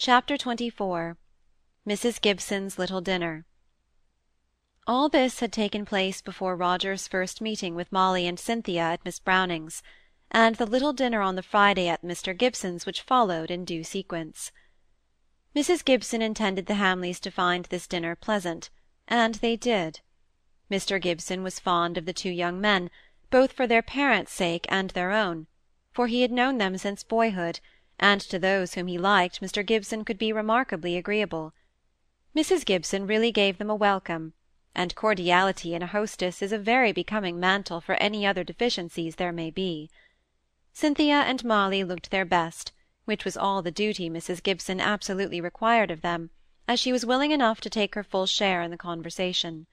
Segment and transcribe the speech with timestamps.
[0.00, 1.16] Chapter XXIV
[1.84, 2.20] Mrs.
[2.20, 3.46] Gibson's Little Dinner
[4.86, 9.18] All this had taken place before Roger's first meeting with Molly and Cynthia at Miss
[9.18, 9.82] Browning's,
[10.30, 12.32] and the little dinner on the Friday at Mr.
[12.32, 14.52] Gibson's which followed in due sequence.
[15.56, 15.84] Mrs.
[15.84, 18.70] Gibson intended the Hamleys to find this dinner pleasant,
[19.08, 19.98] and they did.
[20.70, 21.02] Mr.
[21.02, 22.88] Gibson was fond of the two young men,
[23.30, 25.48] both for their parents' sake and their own,
[25.90, 27.58] for he had known them since boyhood,
[27.98, 29.64] and to those whom he liked Mr.
[29.64, 31.52] Gibson could be remarkably agreeable.
[32.36, 32.64] Mrs.
[32.64, 34.34] Gibson really gave them a welcome,
[34.74, 39.32] and cordiality in a hostess is a very becoming mantle for any other deficiencies there
[39.32, 39.90] may be.
[40.72, 42.72] Cynthia and Molly looked their best,
[43.04, 44.42] which was all the duty Mrs.
[44.42, 46.30] Gibson absolutely required of them,
[46.68, 49.66] as she was willing enough to take her full share in the conversation.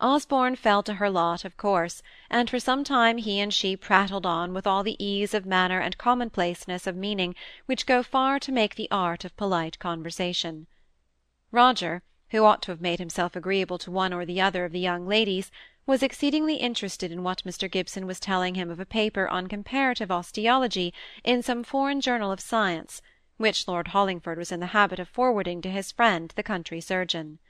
[0.00, 4.24] Osborne fell to her lot, of course, and for some time he and she prattled
[4.24, 7.34] on with all the ease of manner and commonplaceness of meaning
[7.66, 10.68] which go far to make the art of polite conversation.
[11.50, 14.78] Roger, who ought to have made himself agreeable to one or the other of the
[14.78, 15.50] young ladies,
[15.84, 17.68] was exceedingly interested in what Mr.
[17.68, 20.94] Gibson was telling him of a paper on comparative osteology
[21.24, 23.02] in some foreign journal of science,
[23.36, 27.40] which Lord Hollingford was in the habit of forwarding to his friend the country surgeon.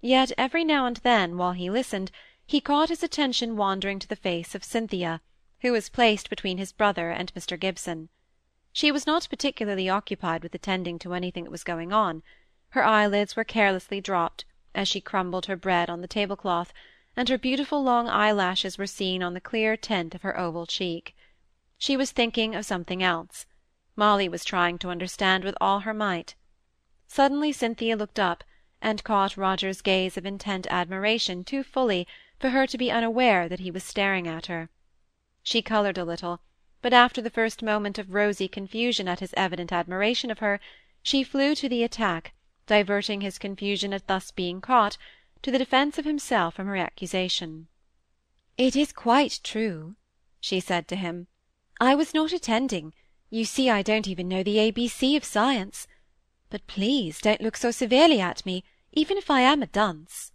[0.00, 2.10] Yet every now and then, while he listened,
[2.46, 5.20] he caught his attention wandering to the face of Cynthia,
[5.60, 7.58] who was placed between his brother and Mr.
[7.58, 8.08] Gibson.
[8.72, 12.22] She was not particularly occupied with attending to anything that was going on.
[12.70, 16.72] Her eyelids were carelessly dropped, as she crumbled her bread on the tablecloth,
[17.16, 21.16] and her beautiful long eyelashes were seen on the clear tint of her oval cheek.
[21.76, 23.46] She was thinking of something else.
[23.96, 26.36] Molly was trying to understand with all her might.
[27.08, 28.44] Suddenly Cynthia looked up,
[28.80, 32.06] and caught Roger's gaze of intent admiration too fully
[32.38, 34.70] for her to be unaware that he was staring at her.
[35.42, 36.40] She coloured a little,
[36.80, 40.60] but after the first moment of rosy confusion at his evident admiration of her,
[41.02, 42.34] she flew to the attack,
[42.66, 44.96] diverting his confusion at thus being caught
[45.42, 47.66] to the defence of himself from her accusation.
[48.56, 49.96] "It is quite true,"
[50.40, 51.26] she said to him.
[51.80, 52.92] "I was not attending.
[53.30, 55.86] You see I don't even know the ABC of science.
[56.50, 60.32] But please don't look so severely at me, even if I am a dunce."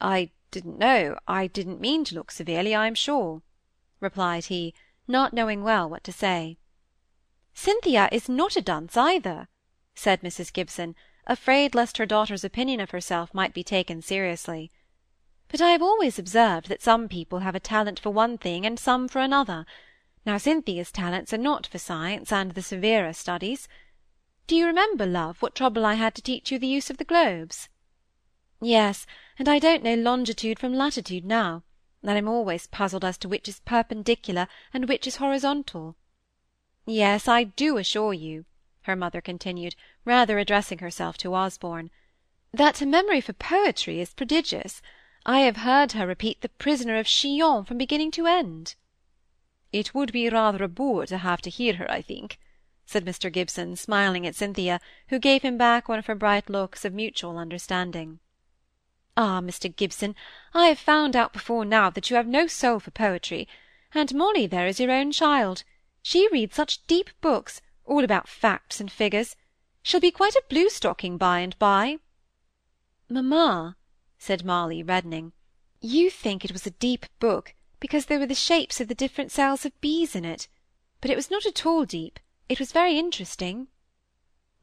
[0.00, 3.40] "I didn't know, I didn't mean to look severely, I am sure,"
[4.00, 4.74] replied he,
[5.06, 6.58] not knowing well what to say.
[7.54, 9.46] "Cynthia is not a dunce either,"
[9.94, 10.52] said Mrs.
[10.52, 14.72] Gibson afraid lest her daughter's opinion of herself might be taken seriously.
[15.46, 18.76] But I have always observed that some people have a talent for one thing and
[18.76, 19.66] some for another.
[20.26, 23.68] Now Cynthia's talents are not for science and the severer studies.
[24.46, 27.04] Do you remember, love, what trouble I had to teach you the use of the
[27.04, 27.68] globes?
[28.60, 29.06] Yes,
[29.38, 31.62] and I don't know longitude from latitude now,
[32.02, 35.96] and I'm always puzzled as to which is perpendicular and which is horizontal.
[36.86, 38.44] Yes, I do assure you,
[38.82, 41.90] her mother continued, rather addressing herself to Osborne,
[42.52, 44.82] that her memory for poetry is prodigious.
[45.24, 48.74] I have heard her repeat the Prisoner of Chillon from beginning to end.
[49.72, 52.38] It would be rather a bore to have to hear her, I think,
[52.84, 53.32] said Mr.
[53.32, 57.38] Gibson, smiling at Cynthia, who gave him back one of her bright looks of mutual
[57.38, 58.18] understanding.
[59.16, 59.74] Ah, Mr.
[59.74, 60.14] Gibson,
[60.54, 63.46] I have found out before now that you have no soul for poetry,
[63.94, 65.64] and Molly there is your own child.
[66.02, 69.36] She reads such deep books, all about facts and figures.
[69.82, 71.98] She'll be quite a blue-stocking by and by.
[73.08, 73.76] Mamma,
[74.18, 75.32] said Molly, reddening,
[75.80, 79.32] you think it was a deep book because there were the shapes of the different
[79.32, 80.48] cells of bees in it,
[81.00, 82.18] but it was not at all deep.
[82.48, 83.68] It was very interesting.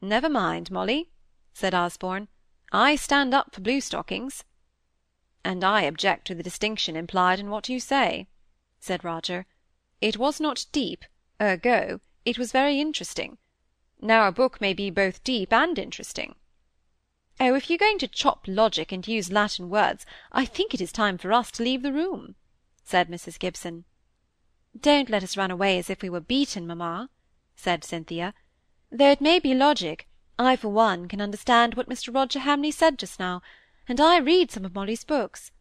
[0.01, 1.09] Never mind, Molly,
[1.53, 2.27] said Osborne.
[2.71, 4.43] I stand up for blue-stockings.
[5.43, 8.27] And I object to the distinction implied in what you say,
[8.79, 9.45] said Roger.
[10.01, 11.05] It was not deep,
[11.41, 13.37] ergo it was very interesting.
[13.99, 16.35] Now a book may be both deep and interesting.
[17.39, 20.91] Oh, if you're going to chop logic and use Latin words, I think it is
[20.91, 22.35] time for us to leave the room,
[22.83, 23.39] said Mrs.
[23.39, 23.85] Gibson.
[24.79, 27.09] Don't let us run away as if we were beaten, mamma,
[27.59, 28.33] said Cynthia.
[28.89, 32.15] Though it may be logic, I, for one, can understand what Mr.
[32.15, 33.41] Roger Hamley said just now,
[33.87, 35.51] and I read some of Molly's books,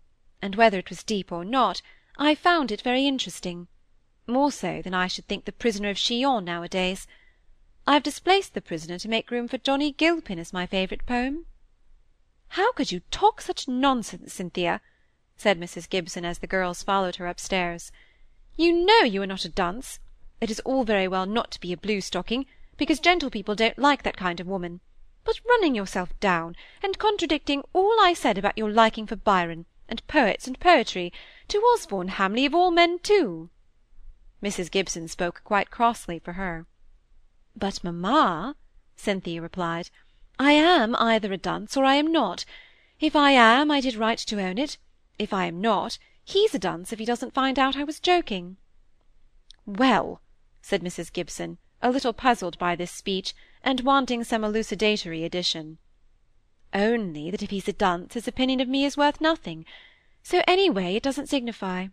[0.41, 1.83] and whether it was deep or not,
[2.17, 3.67] I found it very interesting
[4.29, 7.09] more so than I should think the Prisoner of Chillon nowadays.
[7.87, 11.47] I have displaced the prisoner to make room for Johnny Gilpin as my favourite poem.
[12.49, 14.81] How could you talk such nonsense, Cynthia?
[15.37, 15.89] said Mrs.
[15.89, 17.91] Gibson as the girls followed her upstairs.
[18.57, 19.99] You know you are not a dunce.
[20.41, 22.47] It is all very well not to be a blue-stocking,
[22.77, 24.81] because gentle people don't like that kind of woman.
[25.25, 30.07] But running yourself down, and contradicting all I said about your liking for Byron, and
[30.07, 31.13] poets and poetry,
[31.49, 33.51] to Osborne Hamley of all men too.
[34.43, 34.71] Mrs.
[34.71, 36.67] Gibson spoke quite crossly for her.
[37.57, 38.55] "But, mamma,"
[38.95, 39.91] Cynthia replied.
[40.39, 42.45] I am either a dunce or I am not.
[43.01, 44.79] If I am, I did right to own it.
[45.19, 48.57] If I am not, he's a dunce if he doesn't find out I was joking.
[49.67, 50.21] Well,
[50.69, 51.11] said Mrs.
[51.11, 55.79] Gibson, a little puzzled by this speech, and wanting some elucidatory addition.
[56.75, 59.65] Only that if he's a dunce his opinion of me is worth nothing.
[60.23, 61.87] So anyway it doesn't signify.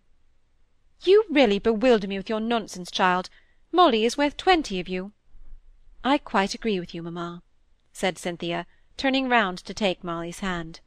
[1.06, 3.30] You really bewilder me with your nonsense, child.
[3.72, 5.14] Molly is worth twenty of you.
[6.04, 7.44] I quite agree with you, mamma,
[7.94, 8.68] said Cynthia,
[8.98, 10.82] turning round to take Molly's hand.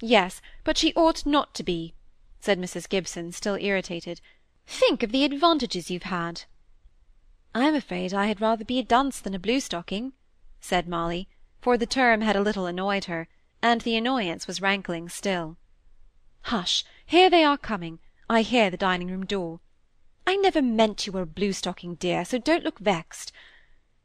[0.00, 1.92] Yes, but she ought not to be,
[2.40, 2.88] said Mrs.
[2.88, 4.22] Gibson, still irritated.
[4.66, 6.44] Think of the advantages you've had.
[7.54, 10.12] I'm afraid I had rather be a dunce than a blue-stocking,
[10.60, 11.28] said Molly,
[11.60, 13.28] for the term had a little annoyed her,
[13.62, 15.56] and the annoyance was rankling still.
[16.42, 16.84] Hush!
[17.04, 17.98] Here they are coming.
[18.28, 19.60] I hear the dining-room door.
[20.26, 23.32] I never meant you were a blue-stocking, dear, so don't look vexed.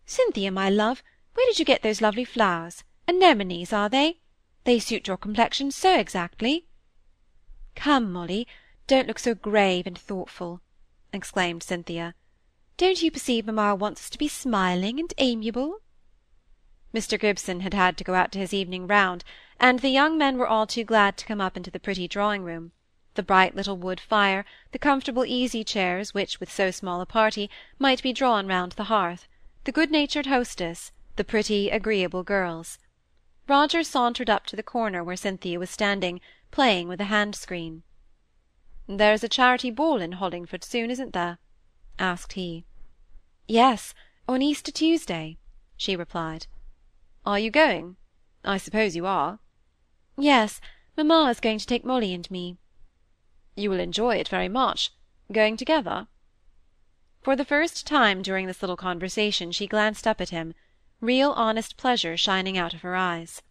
[0.06, 1.04] Cynthia, my love,
[1.36, 2.84] where did you get those lovely flowers?
[3.08, 4.20] Anemones, are they?
[4.64, 6.66] They suit your complexion so exactly.
[7.76, 8.48] Come, Molly,
[8.88, 10.62] don't look so grave and thoughtful,
[11.14, 12.16] exclaimed Cynthia.
[12.78, 15.80] Don't you perceive mamma wants us to be smiling and amiable?
[16.94, 17.18] Mr.
[17.18, 19.24] Gibson had had to go out to his evening round,
[19.62, 22.74] and the young men were all too glad to come up into the pretty drawing-room.
[23.14, 24.44] The bright little wood fire,
[24.74, 27.50] the comfortable easy-chairs which, with so small a party,
[27.80, 29.30] might be drawn round the hearth,
[29.64, 32.78] the good-natured hostess, the pretty, agreeable girls.
[33.48, 36.20] Roger sauntered up to the corner where Cynthia was standing,
[36.52, 37.84] playing with a hand-screen.
[38.86, 41.38] "There's a charity ball in Hollingford soon, isn't there?"
[42.00, 42.66] Asked he.
[43.48, 43.94] Yes,
[44.28, 45.38] on Easter Tuesday,
[45.78, 46.48] she replied.
[47.26, 47.96] Are you going?
[48.44, 49.40] I suppose you are.
[50.18, 50.62] Yes,
[50.98, 52.58] mamma is going to take Molly and me.
[53.56, 54.92] You will enjoy it very much.
[55.32, 56.08] Going together?
[57.22, 60.54] For the first time during this little conversation she glanced up at him,
[61.02, 63.42] real honest pleasure shining out of her eyes.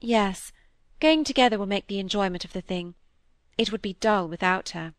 [0.00, 0.52] Yes,
[1.00, 2.94] going together will make the enjoyment of the thing.
[3.58, 4.94] It would be dull without her.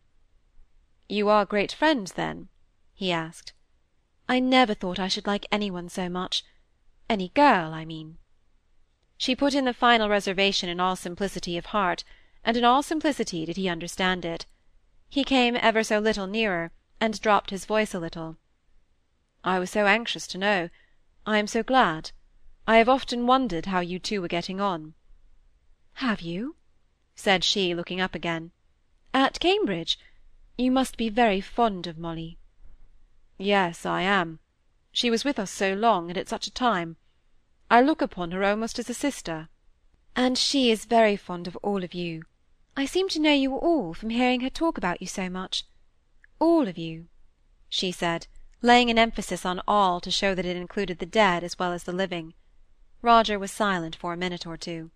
[1.08, 2.50] You are great friends, then?
[2.96, 3.54] He asked.
[4.28, 6.44] I never thought I should like any one so much.
[7.10, 8.18] Any girl, I mean.
[9.18, 12.04] She put in the final reservation in all simplicity of heart,
[12.44, 14.46] and in all simplicity did he understand it.
[15.10, 18.38] He came ever so little nearer, and dropped his voice a little.
[19.44, 20.70] I was so anxious to know.
[21.26, 22.12] I am so glad.
[22.68, 24.96] I have often wondered how you two were getting on.
[25.96, 26.56] Have you?
[27.16, 28.52] said she, looking up again.
[29.14, 30.00] At Cambridge?
[30.58, 32.38] You must be very fond of Molly.
[33.38, 34.40] Yes, I am.
[34.92, 36.98] She was with us so long, and at such a time.
[37.70, 39.50] I look upon her almost as a sister.
[40.16, 42.24] And she is very fond of all of you.
[42.78, 45.66] I seem to know you all from hearing her talk about you so much.
[46.40, 47.08] All of you,
[47.70, 48.28] she said,
[48.62, 51.84] laying an emphasis on all to show that it included the dead as well as
[51.84, 52.34] the living.
[53.02, 54.92] Roger was silent for a minute or two.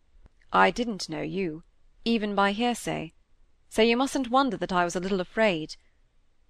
[0.52, 1.64] I didn't know you,
[2.06, 3.14] even by hearsay,
[3.70, 5.76] so you mustn't wonder that I was a little afraid.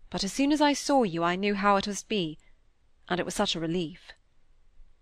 [0.09, 2.38] But as soon as I saw you I knew how it must be,
[3.07, 4.11] and it was such a relief.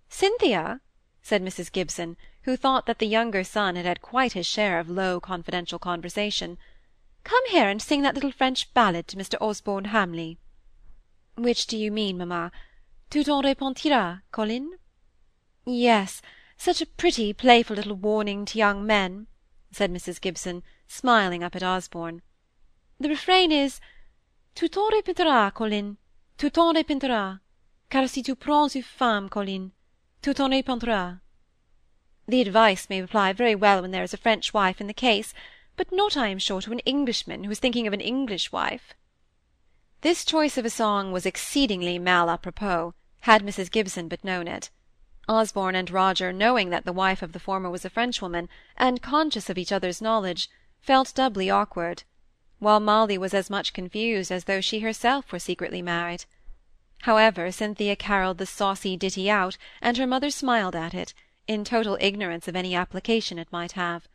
[0.10, 0.82] Cynthia,
[1.22, 1.72] said Mrs.
[1.72, 5.80] Gibson, who thought that the younger son had had quite his share of low confidential
[5.80, 6.58] conversation,
[7.24, 9.36] come here and sing that little French ballad to Mr.
[9.42, 10.38] Osborne Hamley.
[11.36, 12.52] Which do you mean, mamma?
[13.10, 14.78] Tout en repentira, Colin?
[15.66, 16.22] Yes,
[16.58, 19.28] such a pretty, playful little warning to young men,
[19.72, 20.20] said Mrs.
[20.20, 22.22] Gibson, smiling up at Osborne.
[23.00, 23.80] The refrain is,
[24.58, 25.98] Tout en repentira, Colin,
[26.36, 27.42] tout en repentira
[27.92, 29.72] car si tu prends une femme, Colin,
[30.24, 31.20] tu t'en repentras.
[32.28, 35.36] The advice may apply very well when there is a French wife in the case,
[35.76, 38.96] but not, I am sure, to an Englishman who is thinking of an English wife.
[40.02, 43.70] This choice of a song was exceedingly mal a propos, had Mrs.
[43.70, 44.72] Gibson but known it.
[45.30, 49.52] Osborne and Roger, knowing that the wife of the former was a Frenchwoman, and conscious
[49.52, 50.50] of each other's knowledge,
[50.82, 52.06] felt doubly awkward,
[52.60, 56.26] while Molly was as much confused as though she herself were secretly married.
[57.02, 61.14] However, Cynthia carolled the saucy ditty out, and her mother smiled at it,
[61.48, 64.08] in total ignorance of any application it might have.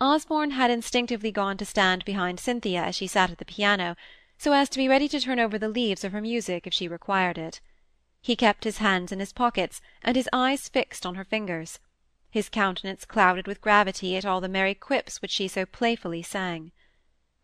[0.00, 3.96] Osborne had instinctively gone to stand behind Cynthia as she sat at the piano,
[4.36, 6.88] so as to be ready to turn over the leaves of her music if she
[6.88, 7.60] required it.
[8.20, 11.78] He kept his hands in his pockets, and his eyes fixed on her fingers,
[12.30, 16.72] his countenance clouded with gravity at all the merry quips which she so playfully sang.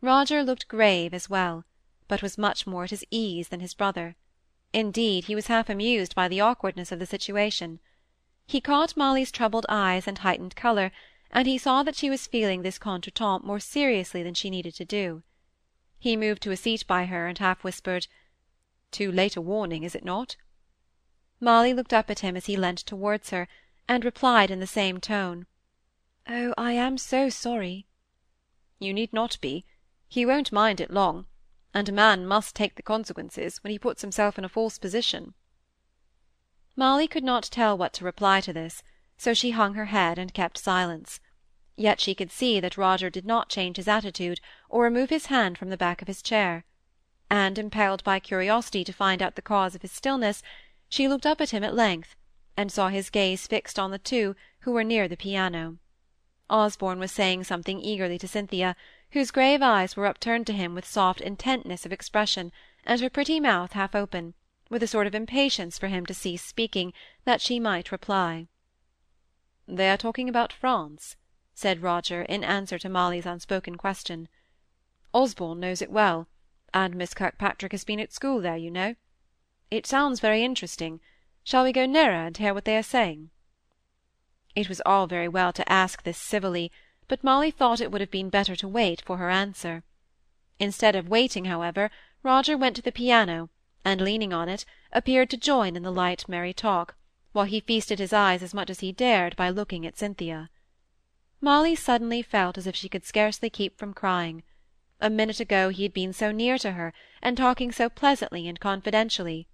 [0.00, 1.64] Roger looked grave as well,
[2.06, 4.14] but was much more at his ease than his brother.
[4.72, 7.80] Indeed, he was half amused by the awkwardness of the situation.
[8.46, 10.92] He caught Molly's troubled eyes and heightened colour,
[11.32, 14.84] and he saw that she was feeling this contretemps more seriously than she needed to
[14.84, 15.24] do.
[15.98, 18.06] He moved to a seat by her, and half whispered,
[18.92, 20.36] "Too late a warning, is it not?"
[21.40, 23.48] Molly looked up at him as he leant towards her,
[23.88, 25.46] and replied in the same tone,
[26.28, 27.88] "Oh, I am so sorry."
[28.78, 29.64] "You need not be.
[30.10, 31.26] He won't mind it long;
[31.74, 35.34] and a man must take the consequences when he puts himself in a false position."
[36.74, 38.82] Molly could not tell what to reply to this,
[39.18, 41.20] so she hung her head and kept silence.
[41.76, 45.58] Yet she could see that Roger did not change his attitude, or remove his hand
[45.58, 46.64] from the back of his chair;
[47.28, 50.42] and, impelled by curiosity to find out the cause of his stillness,
[50.88, 52.16] she looked up at him at length,
[52.56, 55.76] and saw his gaze fixed on the two who were near the piano.
[56.48, 58.74] Osborne was saying something eagerly to Cynthia,
[59.12, 62.52] whose grave eyes were upturned to him with soft intentness of expression,
[62.84, 64.34] and her pretty mouth half open,
[64.68, 66.92] with a sort of impatience for him to cease speaking,
[67.24, 68.46] that she might reply.
[69.66, 71.16] "They are talking about France,"
[71.54, 74.28] said Roger, in answer to Molly's unspoken question.
[75.14, 76.28] "Osborne knows it well,
[76.74, 78.94] and Miss Kirkpatrick has been at school there, you know.
[79.70, 81.00] It sounds very interesting.
[81.44, 83.30] Shall we go nearer and hear what they are saying?"
[84.54, 86.70] It was all very well to ask this civilly,
[87.08, 89.82] but Molly thought it would have been better to wait for her answer.
[90.60, 91.90] Instead of waiting, however,
[92.22, 93.48] Roger went to the piano,
[93.84, 96.94] and, leaning on it, appeared to join in the light merry talk,
[97.32, 100.50] while he feasted his eyes as much as he dared by looking at Cynthia.
[101.40, 104.42] Molly suddenly felt as if she could scarcely keep from crying.
[105.00, 108.58] A minute ago he had been so near to her, and talking so pleasantly and
[108.58, 109.48] confidentially,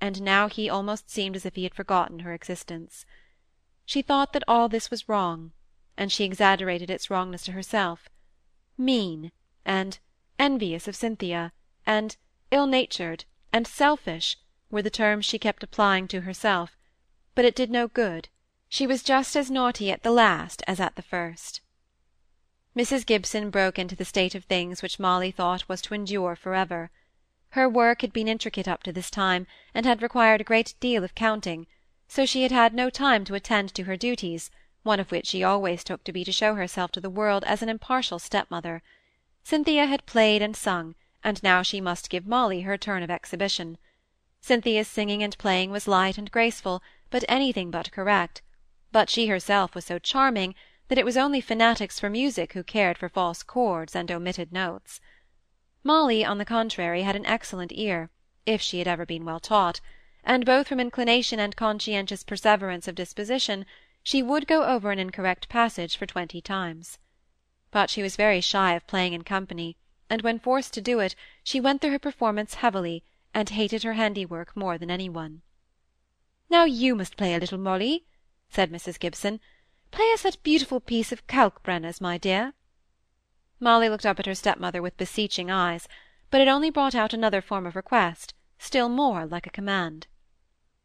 [0.00, 3.04] and now he almost seemed as if he had forgotten her existence.
[3.84, 5.52] She thought that all this was wrong,
[5.96, 8.08] and she exaggerated its wrongness to herself.
[8.76, 9.32] Mean,
[9.64, 9.98] and
[10.38, 11.52] envious of Cynthia,
[11.86, 12.16] and
[12.50, 14.36] ill-natured, and selfish,
[14.70, 16.76] were the terms she kept applying to herself,
[17.34, 18.28] but it did no good
[18.68, 21.60] she was just as naughty at the last as at the first.
[22.76, 23.06] Mrs.
[23.06, 26.90] Gibson broke into the state of things which Molly thought was to endure for ever.
[27.50, 31.04] Her work had been intricate up to this time, and had required a great deal
[31.04, 31.66] of counting,
[32.08, 34.50] so she had had no time to attend to her duties,
[34.86, 37.60] one of which she always took to be to show herself to the world as
[37.60, 38.82] an impartial stepmother.
[39.42, 43.78] Cynthia had played and sung, and now she must give Molly her turn of exhibition.
[44.40, 48.42] Cynthia's singing and playing was light and graceful, but anything but correct,
[48.92, 50.54] but she herself was so charming
[50.88, 55.00] that it was only fanatics for music who cared for false chords and omitted notes.
[55.82, 58.08] Molly, on the contrary, had an excellent ear,
[58.46, 59.80] if she had ever been well taught,
[60.22, 63.66] and both from inclination and conscientious perseverance of disposition,
[64.06, 66.96] she would go over an incorrect passage for twenty times.
[67.72, 69.76] But she was very shy of playing in company,
[70.08, 73.02] and when forced to do it, she went through her performance heavily,
[73.34, 75.42] and hated her handiwork more than any one.
[76.48, 78.06] "Now you must play a little, Molly,"
[78.48, 78.96] said Mrs.
[79.00, 79.40] Gibson.
[79.90, 82.54] "Play us that beautiful piece of Kalkbrenner's, my dear."
[83.58, 85.88] Molly looked up at her stepmother with beseeching eyes,
[86.30, 90.06] but it only brought out another form of request, still more like a command.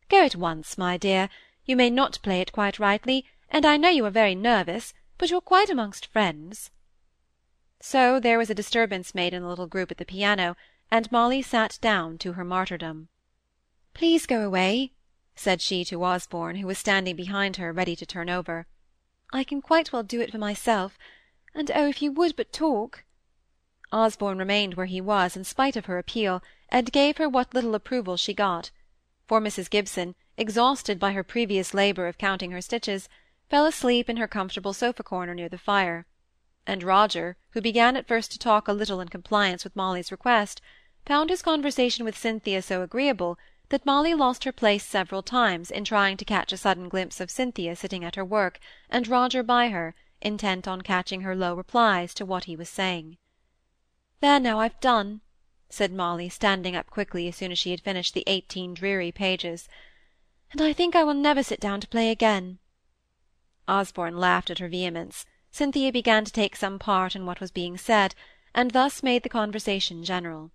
[0.10, 1.30] "Go at once, my dear.
[1.64, 5.30] You may not play it quite rightly, and I know you are very nervous, but
[5.30, 6.72] you're quite amongst friends."
[7.80, 10.58] So there was a disturbance made in the little group at the piano,
[10.90, 13.10] and Molly sat down to her martyrdom.
[13.94, 14.94] "Please go away,"
[15.36, 18.66] said she to Osborne, who was standing behind her, ready to turn over.
[19.32, 20.98] "I can quite well do it for myself,
[21.54, 23.04] and oh, if you would but talk!"
[23.92, 27.76] Osborne remained where he was, in spite of her appeal, and gave her what little
[27.76, 28.72] approval she got;
[29.28, 29.70] for Mrs.
[29.70, 33.10] Gibson, exhausted by her previous labour of counting her stitches,
[33.50, 36.06] fell asleep in her comfortable sofa-corner near the fire;
[36.66, 40.62] and Roger, who began at first to talk a little in compliance with Molly's request,
[41.06, 45.84] found his conversation with Cynthia so agreeable that Molly lost her place several times in
[45.84, 48.58] trying to catch a sudden glimpse of Cynthia sitting at her work,
[48.90, 53.18] and Roger by her, intent on catching her low replies to what he was saying.
[54.22, 55.20] "There now, I've done,"
[55.68, 59.68] said Molly, standing up quickly as soon as she had finished the eighteen dreary pages,
[60.52, 62.60] "and I think I will never sit down to play again."
[63.70, 65.26] Osborne laughed at her vehemence.
[65.50, 68.16] Cynthia began to take some part in what was being said,
[68.54, 70.52] and thus made the conversation general.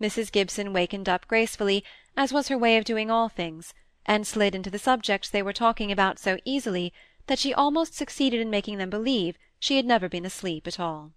[0.00, 0.32] Mrs.
[0.32, 1.84] Gibson wakened up gracefully,
[2.16, 3.74] as was her way of doing all things,
[4.06, 6.94] and slid into the subjects they were talking about so easily
[7.26, 11.12] that she almost succeeded in making them believe she had never been asleep at all.